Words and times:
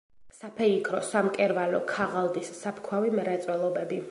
საფეიქრო, 0.37 1.01
სამკერვალო, 1.09 1.83
ქაღალდის, 1.93 2.53
საფქვავი 2.65 3.15
მრეწველობები. 3.21 3.99